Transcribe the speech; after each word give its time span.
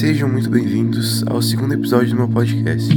Sejam 0.00 0.30
muito 0.30 0.48
bem-vindos 0.48 1.22
ao 1.24 1.42
segundo 1.42 1.74
episódio 1.74 2.08
do 2.08 2.16
meu 2.16 2.28
podcast. 2.28 2.90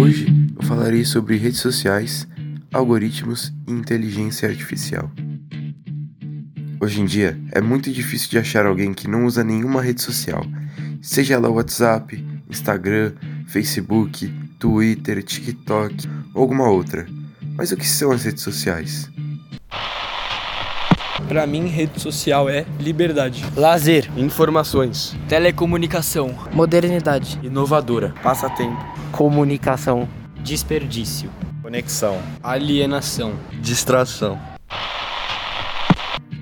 Hoje 0.00 0.26
eu 0.56 0.62
falarei 0.62 1.04
sobre 1.04 1.36
redes 1.36 1.60
sociais, 1.60 2.26
algoritmos 2.72 3.52
e 3.68 3.70
inteligência 3.70 4.48
artificial. 4.48 5.12
Hoje 6.80 7.02
em 7.02 7.04
dia 7.04 7.38
é 7.50 7.60
muito 7.60 7.92
difícil 7.92 8.30
de 8.30 8.38
achar 8.38 8.64
alguém 8.64 8.94
que 8.94 9.06
não 9.06 9.26
usa 9.26 9.44
nenhuma 9.44 9.82
rede 9.82 10.00
social, 10.00 10.42
seja 11.02 11.34
ela 11.34 11.50
WhatsApp, 11.50 12.24
Instagram, 12.48 13.12
Facebook, 13.46 14.32
Twitter, 14.58 15.22
TikTok 15.22 16.08
ou 16.32 16.40
alguma 16.40 16.66
outra. 16.66 17.06
Mas 17.58 17.72
o 17.72 17.76
que 17.76 17.86
são 17.86 18.10
as 18.10 18.24
redes 18.24 18.42
sociais? 18.42 19.06
Para 21.28 21.46
mim, 21.46 21.66
rede 21.66 22.00
social 22.00 22.48
é 22.48 22.66
liberdade, 22.78 23.44
lazer, 23.56 24.10
informações, 24.16 25.16
telecomunicação, 25.28 26.34
modernidade, 26.52 27.38
inovadora, 27.42 28.14
passatempo, 28.22 28.76
comunicação, 29.10 30.08
desperdício, 30.42 31.30
conexão, 31.62 32.20
alienação, 32.42 33.34
distração. 33.60 34.38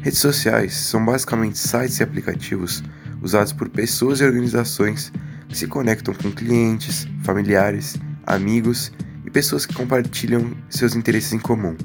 Redes 0.02 0.18
sociais 0.18 0.74
são 0.74 1.04
basicamente 1.04 1.58
sites 1.58 2.00
e 2.00 2.02
aplicativos 2.02 2.82
usados 3.22 3.52
por 3.52 3.68
pessoas 3.68 4.20
e 4.20 4.24
organizações 4.24 5.12
que 5.48 5.56
se 5.56 5.66
conectam 5.66 6.14
com 6.14 6.32
clientes, 6.32 7.06
familiares, 7.22 7.96
amigos 8.26 8.90
e 9.26 9.30
pessoas 9.30 9.66
que 9.66 9.74
compartilham 9.74 10.52
seus 10.68 10.94
interesses 10.94 11.32
em 11.32 11.38
comum. 11.38 11.76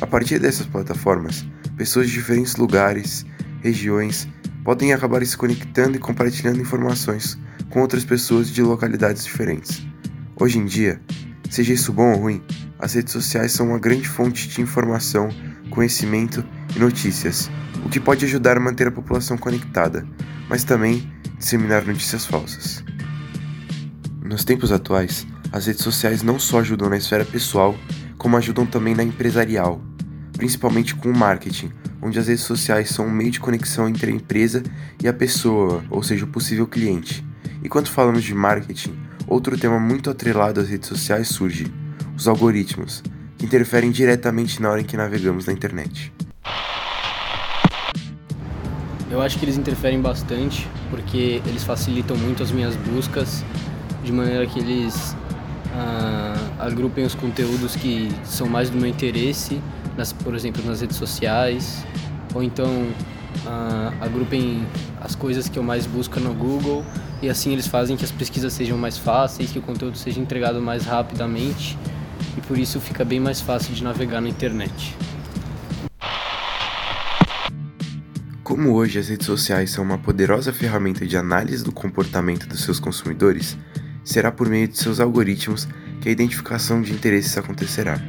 A 0.00 0.06
partir 0.06 0.38
dessas 0.38 0.66
plataformas, 0.66 1.44
pessoas 1.80 2.08
de 2.08 2.12
diferentes 2.12 2.56
lugares, 2.56 3.24
regiões, 3.62 4.28
podem 4.62 4.92
acabar 4.92 5.24
se 5.24 5.34
conectando 5.34 5.96
e 5.96 5.98
compartilhando 5.98 6.60
informações 6.60 7.38
com 7.70 7.80
outras 7.80 8.04
pessoas 8.04 8.50
de 8.50 8.60
localidades 8.60 9.24
diferentes. 9.24 9.82
Hoje 10.38 10.58
em 10.58 10.66
dia, 10.66 11.00
seja 11.48 11.72
isso 11.72 11.90
bom 11.90 12.12
ou 12.12 12.18
ruim, 12.18 12.42
as 12.78 12.92
redes 12.92 13.14
sociais 13.14 13.52
são 13.52 13.68
uma 13.68 13.78
grande 13.78 14.06
fonte 14.06 14.46
de 14.46 14.60
informação, 14.60 15.30
conhecimento 15.70 16.44
e 16.76 16.78
notícias, 16.78 17.50
o 17.82 17.88
que 17.88 17.98
pode 17.98 18.26
ajudar 18.26 18.58
a 18.58 18.60
manter 18.60 18.88
a 18.88 18.92
população 18.92 19.38
conectada, 19.38 20.06
mas 20.50 20.64
também 20.64 21.10
disseminar 21.38 21.86
notícias 21.86 22.26
falsas. 22.26 22.84
Nos 24.22 24.44
tempos 24.44 24.70
atuais, 24.70 25.26
as 25.50 25.64
redes 25.64 25.82
sociais 25.82 26.22
não 26.22 26.38
só 26.38 26.60
ajudam 26.60 26.90
na 26.90 26.98
esfera 26.98 27.24
pessoal, 27.24 27.74
como 28.18 28.36
ajudam 28.36 28.66
também 28.66 28.94
na 28.94 29.02
empresarial, 29.02 29.80
principalmente 30.40 30.94
com 30.94 31.10
o 31.10 31.16
marketing, 31.16 31.70
onde 32.00 32.18
as 32.18 32.26
redes 32.26 32.44
sociais 32.44 32.88
são 32.88 33.06
um 33.06 33.10
meio 33.10 33.30
de 33.30 33.38
conexão 33.38 33.86
entre 33.86 34.10
a 34.10 34.14
empresa 34.14 34.62
e 34.98 35.06
a 35.06 35.12
pessoa, 35.12 35.84
ou 35.90 36.02
seja, 36.02 36.24
o 36.24 36.28
possível 36.28 36.66
cliente. 36.66 37.22
E 37.62 37.68
quando 37.68 37.90
falamos 37.90 38.24
de 38.24 38.34
marketing, 38.34 38.98
outro 39.26 39.58
tema 39.58 39.78
muito 39.78 40.08
atrelado 40.08 40.58
às 40.58 40.70
redes 40.70 40.88
sociais 40.88 41.28
surge: 41.28 41.70
os 42.16 42.26
algoritmos, 42.26 43.02
que 43.36 43.44
interferem 43.44 43.90
diretamente 43.90 44.62
na 44.62 44.70
hora 44.70 44.80
em 44.80 44.84
que 44.84 44.96
navegamos 44.96 45.44
na 45.44 45.52
internet. 45.52 46.10
Eu 49.10 49.20
acho 49.20 49.38
que 49.38 49.44
eles 49.44 49.58
interferem 49.58 50.00
bastante 50.00 50.66
porque 50.88 51.42
eles 51.44 51.64
facilitam 51.64 52.16
muito 52.16 52.42
as 52.42 52.50
minhas 52.50 52.74
buscas, 52.76 53.44
de 54.02 54.10
maneira 54.10 54.46
que 54.46 54.58
eles 54.58 55.14
uh, 55.66 56.62
agrupem 56.62 57.04
os 57.04 57.14
conteúdos 57.14 57.76
que 57.76 58.10
são 58.24 58.48
mais 58.48 58.70
do 58.70 58.78
meu 58.78 58.88
interesse 58.88 59.60
nas, 60.00 60.14
por 60.14 60.34
exemplo, 60.34 60.64
nas 60.64 60.80
redes 60.80 60.96
sociais, 60.96 61.84
ou 62.34 62.42
então 62.42 62.66
uh, 63.44 63.94
agrupem 64.00 64.66
as 64.98 65.14
coisas 65.14 65.46
que 65.46 65.58
eu 65.58 65.62
mais 65.62 65.86
busco 65.86 66.18
no 66.18 66.32
Google 66.32 66.82
e 67.20 67.28
assim 67.28 67.52
eles 67.52 67.66
fazem 67.66 67.98
que 67.98 68.04
as 68.04 68.10
pesquisas 68.10 68.54
sejam 68.54 68.78
mais 68.78 68.96
fáceis, 68.96 69.52
que 69.52 69.58
o 69.58 69.62
conteúdo 69.62 69.98
seja 69.98 70.18
entregado 70.18 70.60
mais 70.62 70.86
rapidamente 70.86 71.78
e 72.34 72.40
por 72.40 72.56
isso 72.56 72.80
fica 72.80 73.04
bem 73.04 73.20
mais 73.20 73.42
fácil 73.42 73.74
de 73.74 73.84
navegar 73.84 74.22
na 74.22 74.28
internet. 74.30 74.96
Como 78.42 78.72
hoje 78.72 78.98
as 78.98 79.08
redes 79.08 79.26
sociais 79.26 79.70
são 79.70 79.84
uma 79.84 79.98
poderosa 79.98 80.50
ferramenta 80.50 81.06
de 81.06 81.14
análise 81.14 81.62
do 81.62 81.72
comportamento 81.72 82.48
dos 82.48 82.64
seus 82.64 82.80
consumidores, 82.80 83.56
será 84.02 84.32
por 84.32 84.48
meio 84.48 84.66
de 84.66 84.78
seus 84.78 84.98
algoritmos 84.98 85.68
que 86.00 86.08
a 86.08 86.12
identificação 86.12 86.80
de 86.80 86.90
interesses 86.90 87.36
acontecerá. 87.36 88.00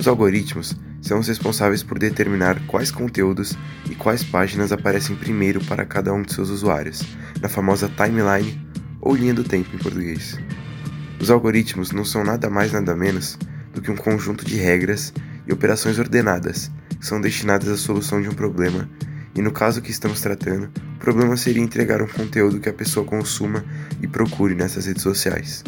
Os 0.00 0.08
algoritmos 0.08 0.74
são 1.00 1.18
os 1.18 1.28
responsáveis 1.28 1.82
por 1.82 1.98
determinar 1.98 2.60
quais 2.66 2.90
conteúdos 2.90 3.56
e 3.90 3.94
quais 3.94 4.22
páginas 4.22 4.72
aparecem 4.72 5.16
primeiro 5.16 5.64
para 5.64 5.84
cada 5.84 6.12
um 6.12 6.22
de 6.22 6.32
seus 6.32 6.50
usuários, 6.50 7.02
na 7.40 7.48
famosa 7.48 7.88
timeline 7.88 8.60
ou 9.00 9.14
linha 9.14 9.34
do 9.34 9.44
tempo 9.44 9.74
em 9.74 9.78
português. 9.78 10.38
Os 11.20 11.30
algoritmos 11.30 11.90
não 11.92 12.04
são 12.04 12.24
nada 12.24 12.48
mais 12.48 12.72
nada 12.72 12.94
menos 12.94 13.38
do 13.74 13.80
que 13.80 13.90
um 13.90 13.96
conjunto 13.96 14.44
de 14.44 14.56
regras 14.56 15.12
e 15.46 15.52
operações 15.52 15.98
ordenadas 15.98 16.70
que 16.98 17.06
são 17.06 17.20
destinadas 17.20 17.68
à 17.68 17.76
solução 17.76 18.20
de 18.20 18.28
um 18.28 18.34
problema, 18.34 18.88
e 19.34 19.40
no 19.40 19.50
caso 19.50 19.80
que 19.80 19.90
estamos 19.90 20.20
tratando, 20.20 20.70
o 20.96 20.98
problema 20.98 21.36
seria 21.36 21.62
entregar 21.62 22.02
um 22.02 22.06
conteúdo 22.06 22.60
que 22.60 22.68
a 22.68 22.74
pessoa 22.74 23.06
consuma 23.06 23.64
e 24.02 24.06
procure 24.06 24.54
nessas 24.54 24.84
redes 24.84 25.02
sociais. 25.02 25.64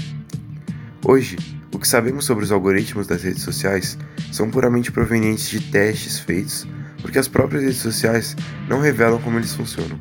Hoje, 1.05 1.37
o 1.75 1.81
que 1.81 1.89
sabemos 1.89 2.25
sobre 2.25 2.45
os 2.45 2.53
algoritmos 2.53 3.09
das 3.09 3.25
redes 3.25 3.43
sociais 3.43 3.99
são 4.33 4.49
puramente 4.49 4.93
provenientes 4.93 5.49
de 5.49 5.59
testes 5.59 6.21
feitos, 6.21 6.65
porque 7.01 7.19
as 7.19 7.27
próprias 7.27 7.65
redes 7.65 7.79
sociais 7.79 8.37
não 8.69 8.81
revelam 8.81 9.21
como 9.21 9.37
eles 9.37 9.53
funcionam. 9.53 9.99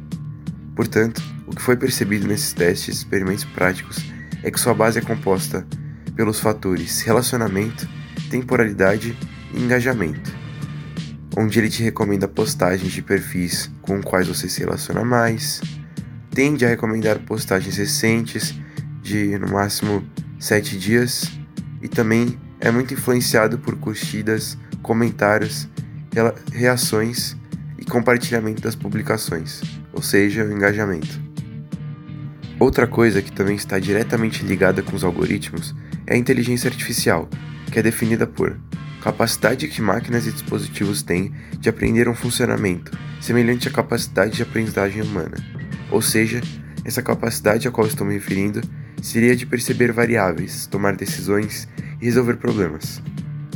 Portanto, 0.76 1.20
o 1.48 1.56
que 1.56 1.62
foi 1.62 1.76
percebido 1.76 2.28
nesses 2.28 2.54
testes 2.54 2.88
e 2.90 2.92
experimentos 2.92 3.46
práticos 3.46 3.98
é 4.44 4.52
que 4.52 4.60
sua 4.60 4.76
base 4.76 5.00
é 5.00 5.02
composta 5.02 5.66
pelos 6.16 6.40
fatores 6.40 7.02
relacionamento, 7.02 7.90
temporalidade 8.30 9.18
e 9.56 9.60
engajamento, 9.60 10.32
onde 11.36 11.58
ele 11.58 11.70
te 11.70 11.82
recomenda 11.82 12.28
postagens 12.28 12.92
de 12.92 13.02
perfis 13.02 13.72
com 13.82 14.04
quais 14.04 14.28
você 14.28 14.48
se 14.48 14.60
relaciona 14.60 15.04
mais, 15.04 15.62
tende 16.30 16.64
a 16.64 16.70
recomendar 16.70 17.18
postagens 17.20 17.76
recentes 17.76 18.54
de 19.02 19.36
no 19.40 19.50
máximo 19.50 20.06
7 20.42 20.76
dias 20.76 21.32
e 21.84 21.88
também 21.88 22.36
é 22.60 22.72
muito 22.72 22.96
influenciado 22.96 23.60
por 23.60 23.76
curtidas, 23.78 24.58
comentários, 24.82 25.70
reações 26.52 27.38
e 27.78 27.86
compartilhamento 27.86 28.60
das 28.60 28.76
publicações, 28.76 29.62
ou 29.94 30.02
seja, 30.02 30.44
o 30.44 30.52
engajamento. 30.52 31.22
Outra 32.60 32.88
coisa 32.88 33.22
que 33.22 33.32
também 33.32 33.56
está 33.56 33.78
diretamente 33.78 34.44
ligada 34.44 34.82
com 34.82 34.96
os 34.96 35.04
algoritmos 35.04 35.76
é 36.08 36.16
a 36.16 36.18
inteligência 36.18 36.70
artificial, 36.70 37.30
que 37.72 37.78
é 37.78 37.84
definida 37.84 38.26
por 38.26 38.60
capacidade 39.00 39.68
que 39.68 39.82
máquinas 39.82 40.26
e 40.26 40.32
dispositivos 40.32 41.04
têm 41.04 41.32
de 41.60 41.70
aprender 41.70 42.10
um 42.10 42.16
funcionamento 42.16 42.92
semelhante 43.20 43.68
à 43.68 43.72
capacidade 43.72 44.38
de 44.38 44.42
aprendizagem 44.42 45.04
humana. 45.04 45.38
Ou 45.92 46.02
seja, 46.02 46.42
essa 46.84 47.04
capacidade 47.04 47.68
a 47.68 47.72
qual 47.72 47.86
estou 47.86 48.08
me 48.08 48.16
referindo 48.16 48.62
seria 49.02 49.36
de 49.36 49.46
perceber 49.46 49.92
variáveis, 49.92 50.68
tomar 50.68 50.96
decisões 50.96 51.68
e 52.00 52.06
resolver 52.06 52.38
problemas. 52.38 53.02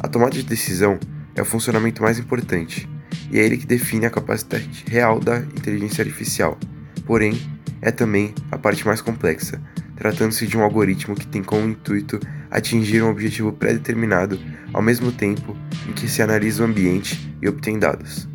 A 0.02 0.08
tomada 0.08 0.34
de 0.34 0.44
decisão 0.44 1.00
é 1.36 1.42
o 1.42 1.46
funcionamento 1.46 2.02
mais 2.02 2.18
importante, 2.18 2.90
e 3.32 3.40
é 3.40 3.46
ele 3.46 3.58
que 3.58 3.66
define 3.66 4.06
a 4.06 4.10
capacidade 4.10 4.84
real 4.90 5.20
da 5.20 5.38
inteligência 5.40 6.04
artificial. 6.04 6.58
Porém, 7.06 7.40
é 7.82 7.92
também 7.92 8.34
a 8.52 8.58
parte 8.58 8.86
mais 8.86 9.02
complexa, 9.02 9.62
tratando-se 9.96 10.48
de 10.48 10.58
um 10.58 10.64
algoritmo 10.64 11.16
que 11.16 11.28
tem 11.28 11.44
como 11.44 11.70
intuito 11.70 12.20
atingir 12.50 13.04
um 13.04 13.10
objetivo 13.10 13.54
pré-determinado 13.54 14.40
ao 14.74 14.82
mesmo 14.82 15.12
tempo 15.12 15.56
em 15.88 15.94
que 15.94 16.08
se 16.08 16.22
analisa 16.22 16.64
o 16.64 16.66
ambiente 16.66 17.34
e 17.42 17.48
obtém 17.48 17.78
dados. 17.78 18.28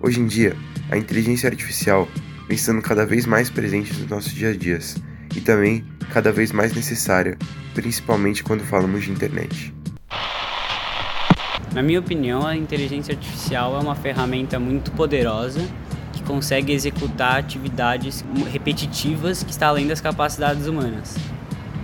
Hoje 0.00 0.20
em 0.20 0.26
dia, 0.26 0.56
a 0.90 0.96
inteligência 0.96 1.48
artificial 1.48 2.08
vem 2.48 2.56
sendo 2.56 2.82
cada 2.82 3.06
vez 3.06 3.26
mais 3.26 3.50
presente 3.50 3.92
nos 3.94 4.08
nossos 4.08 4.32
dias 4.32 4.54
a 4.54 4.58
dias 4.58 4.96
e 5.36 5.40
também 5.40 5.84
cada 6.12 6.30
vez 6.32 6.52
mais 6.52 6.74
necessária, 6.74 7.36
principalmente 7.74 8.42
quando 8.42 8.62
falamos 8.62 9.04
de 9.04 9.10
internet. 9.10 9.74
Na 11.74 11.82
minha 11.82 11.98
opinião, 11.98 12.46
a 12.46 12.56
inteligência 12.56 13.14
artificial 13.14 13.76
é 13.76 13.80
uma 13.80 13.96
ferramenta 13.96 14.60
muito 14.60 14.92
poderosa 14.92 15.60
que 16.12 16.22
consegue 16.22 16.72
executar 16.72 17.36
atividades 17.38 18.24
repetitivas 18.52 19.42
que 19.42 19.50
está 19.50 19.66
além 19.66 19.88
das 19.88 20.00
capacidades 20.00 20.68
humanas. 20.68 21.16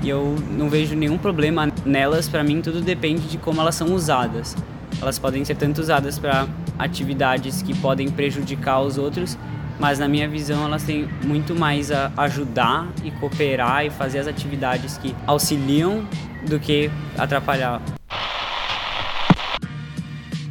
E 0.03 0.09
eu 0.09 0.37
não 0.57 0.71
vejo 0.71 0.95
nenhum 0.95 1.19
problema 1.19 1.69
nelas, 1.85 2.29
para 2.29 2.45
mim 2.45 2.63
tudo 2.63 2.81
depende 2.81 3.27
de 3.27 3.37
como 3.37 3.61
elas 3.61 3.75
são 3.75 3.93
usadas. 3.93 4.57
Elas 5.03 5.19
podem 5.19 5.45
ser 5.45 5.57
tanto 5.57 5.81
usadas 5.81 6.19
para 6.19 6.47
atividades 6.79 7.61
que 7.61 7.75
podem 7.75 8.09
prejudicar 8.11 8.81
os 8.81 8.97
outros, 8.97 9.37
mas 9.81 9.99
na 9.99 10.07
minha 10.07 10.29
visão 10.29 10.65
elas 10.65 10.83
têm 10.83 11.09
muito 11.25 11.55
mais 11.55 11.91
a 11.91 12.13
ajudar 12.19 12.87
e 13.03 13.11
cooperar 13.13 13.87
e 13.87 13.91
fazer 13.91 14.19
as 14.19 14.27
atividades 14.27 14.99
que 14.99 15.17
auxiliam 15.27 16.07
do 16.47 16.61
que 16.61 16.91
atrapalhar. 17.17 17.81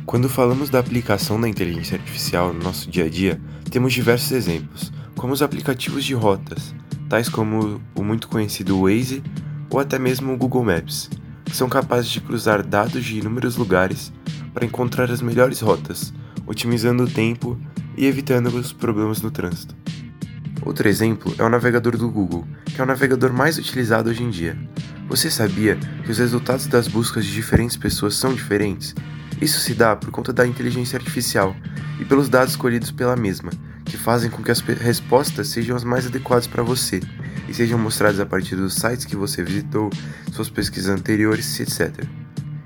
Quando 0.05 0.27
falamos 0.27 0.71
da 0.71 0.79
aplicação 0.79 1.39
da 1.39 1.47
inteligência 1.47 1.95
artificial 1.95 2.51
no 2.51 2.63
nosso 2.63 2.89
dia 2.89 3.05
a 3.05 3.09
dia, 3.09 3.39
temos 3.69 3.93
diversos 3.93 4.31
exemplos, 4.31 4.91
como 5.15 5.31
os 5.31 5.43
aplicativos 5.43 6.03
de 6.03 6.15
rotas, 6.15 6.73
tais 7.07 7.29
como 7.29 7.79
o 7.93 8.03
muito 8.03 8.27
conhecido 8.27 8.81
Waze 8.81 9.21
ou 9.69 9.79
até 9.79 9.99
mesmo 9.99 10.33
o 10.33 10.37
Google 10.37 10.63
Maps, 10.63 11.07
que 11.45 11.55
são 11.55 11.69
capazes 11.69 12.09
de 12.09 12.19
cruzar 12.19 12.65
dados 12.65 13.05
de 13.05 13.19
inúmeros 13.19 13.55
lugares 13.55 14.11
para 14.51 14.65
encontrar 14.65 15.11
as 15.11 15.21
melhores 15.21 15.59
rotas, 15.59 16.11
otimizando 16.47 17.03
o 17.03 17.07
tempo 17.07 17.55
e 17.99 18.05
evitando 18.05 18.47
os 18.47 18.71
problemas 18.71 19.21
no 19.21 19.29
trânsito. 19.29 19.75
Outro 20.65 20.87
exemplo 20.87 21.35
é 21.37 21.43
o 21.43 21.49
navegador 21.49 21.97
do 21.97 22.09
Google, 22.09 22.47
que 22.65 22.79
é 22.79 22.83
o 22.83 22.87
navegador 22.87 23.33
mais 23.33 23.57
utilizado 23.57 24.09
hoje 24.09 24.23
em 24.23 24.29
dia. 24.29 24.57
Você 25.09 25.29
sabia 25.29 25.75
que 26.05 26.09
os 26.09 26.17
resultados 26.17 26.65
das 26.65 26.87
buscas 26.87 27.25
de 27.25 27.33
diferentes 27.33 27.75
pessoas 27.75 28.15
são 28.15 28.33
diferentes? 28.33 28.95
Isso 29.41 29.59
se 29.59 29.73
dá 29.73 29.97
por 29.97 30.11
conta 30.11 30.31
da 30.31 30.47
inteligência 30.47 30.97
artificial 30.97 31.53
e 31.99 32.05
pelos 32.05 32.29
dados 32.29 32.55
colhidos 32.55 32.89
pela 32.89 33.17
mesma, 33.17 33.51
que 33.83 33.97
fazem 33.97 34.29
com 34.29 34.41
que 34.41 34.51
as 34.51 34.61
respostas 34.61 35.49
sejam 35.49 35.75
as 35.75 35.83
mais 35.83 36.07
adequadas 36.07 36.47
para 36.47 36.63
você 36.63 37.01
e 37.49 37.53
sejam 37.53 37.77
mostradas 37.77 38.21
a 38.21 38.25
partir 38.25 38.55
dos 38.55 38.75
sites 38.75 39.03
que 39.03 39.15
você 39.15 39.43
visitou, 39.43 39.89
suas 40.31 40.49
pesquisas 40.49 40.97
anteriores, 40.97 41.59
etc. 41.59 42.05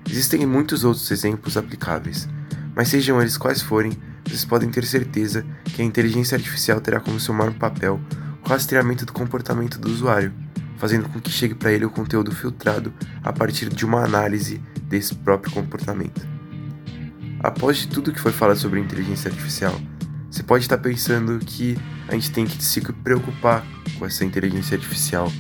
Existem 0.07 0.45
muitos 0.45 0.83
outros 0.83 1.09
exemplos 1.09 1.57
aplicáveis, 1.57 2.29
mas 2.75 2.89
sejam 2.89 3.19
eles 3.19 3.35
quais 3.35 3.63
forem, 3.63 3.93
vocês 4.25 4.45
podem 4.45 4.69
ter 4.69 4.85
certeza 4.85 5.45
que 5.65 5.81
a 5.81 5.85
inteligência 5.85 6.35
artificial 6.35 6.79
terá 6.79 6.99
como 6.99 7.19
seu 7.19 7.33
maior 7.33 7.53
papel 7.53 7.99
o 8.43 8.49
rastreamento 8.49 9.05
do 9.05 9.13
comportamento 9.13 9.79
do 9.79 9.89
usuário, 9.89 10.33
fazendo 10.77 11.07
com 11.07 11.19
que 11.19 11.31
chegue 11.31 11.55
para 11.55 11.71
ele 11.71 11.85
o 11.85 11.89
conteúdo 11.89 12.33
filtrado 12.33 12.93
a 13.23 13.31
partir 13.31 13.69
de 13.69 13.85
uma 13.85 14.03
análise 14.03 14.61
desse 14.89 15.15
próprio 15.15 15.53
comportamento. 15.53 16.27
Após 17.39 17.77
de 17.77 17.87
tudo 17.87 18.11
que 18.11 18.19
foi 18.19 18.31
falado 18.31 18.57
sobre 18.57 18.79
inteligência 18.79 19.29
artificial, 19.29 19.79
você 20.29 20.43
pode 20.43 20.65
estar 20.65 20.77
pensando 20.77 21.39
que 21.39 21.77
a 22.07 22.13
gente 22.13 22.31
tem 22.31 22.45
que 22.45 22.61
se 22.63 22.81
preocupar 22.81 23.65
com 23.97 24.05
essa 24.05 24.25
inteligência 24.25 24.75
artificial. 24.75 25.31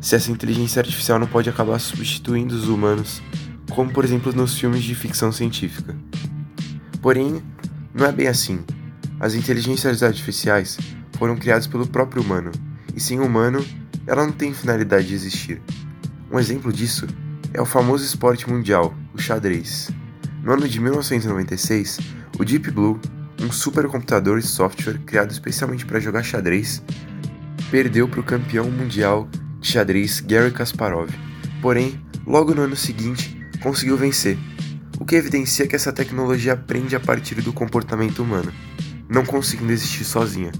Se 0.00 0.14
essa 0.14 0.30
inteligência 0.30 0.80
artificial 0.80 1.18
não 1.18 1.26
pode 1.26 1.48
acabar 1.48 1.78
substituindo 1.78 2.54
os 2.54 2.68
humanos, 2.68 3.22
como 3.70 3.92
por 3.92 4.04
exemplo 4.04 4.32
nos 4.32 4.58
filmes 4.58 4.82
de 4.82 4.94
ficção 4.94 5.32
científica. 5.32 5.96
Porém, 7.00 7.42
não 8.00 8.06
é 8.06 8.12
bem 8.12 8.28
assim. 8.28 8.60
As 9.20 9.34
inteligências 9.34 10.02
artificiais 10.02 10.78
foram 11.18 11.36
criadas 11.36 11.66
pelo 11.66 11.86
próprio 11.86 12.22
humano, 12.22 12.50
e 12.96 12.98
sem 12.98 13.20
humano, 13.20 13.62
ela 14.06 14.24
não 14.24 14.32
tem 14.32 14.54
finalidade 14.54 15.08
de 15.08 15.14
existir. 15.14 15.60
Um 16.32 16.38
exemplo 16.38 16.72
disso 16.72 17.06
é 17.52 17.60
o 17.60 17.66
famoso 17.66 18.02
esporte 18.02 18.48
mundial, 18.48 18.94
o 19.12 19.20
xadrez. 19.20 19.90
No 20.42 20.54
ano 20.54 20.66
de 20.66 20.80
1996, 20.80 21.98
o 22.38 22.44
Deep 22.44 22.70
Blue, 22.70 22.98
um 23.38 23.52
supercomputador 23.52 24.38
e 24.38 24.42
software 24.42 24.98
criado 25.04 25.30
especialmente 25.30 25.84
para 25.84 26.00
jogar 26.00 26.22
xadrez, 26.22 26.82
perdeu 27.70 28.08
para 28.08 28.20
o 28.20 28.24
campeão 28.24 28.70
mundial 28.70 29.28
de 29.60 29.68
xadrez 29.68 30.20
Garry 30.20 30.52
Kasparov. 30.52 31.10
Porém, 31.60 32.02
logo 32.26 32.54
no 32.54 32.62
ano 32.62 32.76
seguinte, 32.76 33.46
conseguiu 33.62 33.98
vencer, 33.98 34.38
o 35.00 35.04
que 35.06 35.16
evidencia 35.16 35.66
que 35.66 35.74
essa 35.74 35.90
tecnologia 35.90 36.52
aprende 36.52 36.94
a 36.94 37.00
partir 37.00 37.36
do 37.36 37.54
comportamento 37.54 38.22
humano, 38.22 38.52
não 39.08 39.24
conseguindo 39.24 39.72
existir 39.72 40.04
sozinha. 40.04 40.52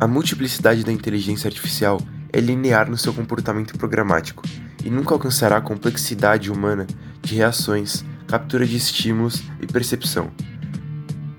A 0.00 0.08
multiplicidade 0.08 0.82
da 0.82 0.90
inteligência 0.90 1.46
artificial 1.46 2.00
é 2.32 2.40
linear 2.40 2.90
no 2.90 2.96
seu 2.96 3.12
comportamento 3.12 3.76
programático 3.76 4.42
e 4.82 4.88
nunca 4.88 5.14
alcançará 5.14 5.58
a 5.58 5.60
complexidade 5.60 6.50
humana 6.50 6.86
de 7.20 7.34
reações, 7.34 8.02
captura 8.26 8.66
de 8.66 8.76
estímulos 8.76 9.42
e 9.60 9.66
percepção. 9.66 10.30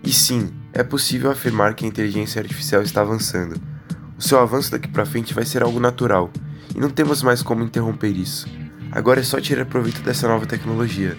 E 0.04 0.14
sim, 0.14 0.52
é 0.74 0.84
possível 0.84 1.32
afirmar 1.32 1.74
que 1.74 1.84
a 1.84 1.88
inteligência 1.88 2.40
artificial 2.40 2.84
está 2.84 3.02
avançando. 3.02 3.60
O 4.16 4.22
seu 4.22 4.40
avanço 4.40 4.70
daqui 4.70 4.88
para 4.88 5.06
frente 5.06 5.34
vai 5.34 5.46
ser 5.46 5.64
algo 5.64 5.80
natural, 5.80 6.32
e 6.76 6.80
não 6.80 6.92
temos 6.92 7.24
mais 7.24 7.42
como 7.42 7.64
interromper 7.64 8.16
isso. 8.16 8.48
Agora 8.92 9.20
é 9.20 9.24
só 9.24 9.42
tirar 9.42 9.66
proveito 9.66 10.04
dessa 10.04 10.28
nova 10.28 10.46
tecnologia. 10.46 11.18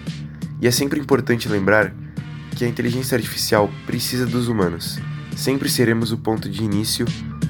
E 0.63 0.67
é 0.67 0.71
sempre 0.71 0.97
importante 0.97 1.49
lembrar 1.49 1.93
que 2.55 2.63
a 2.63 2.67
inteligência 2.69 3.17
artificial 3.17 3.69
precisa 3.85 4.25
dos 4.25 4.47
humanos. 4.47 4.97
Sempre 5.35 5.67
seremos 5.67 6.13
o 6.13 6.17
ponto 6.17 6.49
de 6.49 6.63
início 6.63 7.05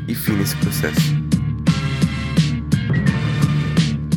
e 0.08 0.16
fim 0.16 0.32
nesse 0.32 0.56
processo. 0.56 1.14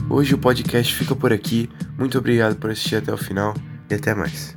Hoje 0.09 0.35
o 0.35 0.39
podcast 0.39 0.95
fica 0.95 1.15
por 1.15 1.31
aqui. 1.31 1.69
Muito 1.99 2.17
obrigado 2.17 2.57
por 2.57 2.71
assistir 2.71 2.97
até 2.97 3.13
o 3.13 3.19
final 3.19 3.55
e 3.91 3.95
até 3.95 4.15
mais. 4.15 4.57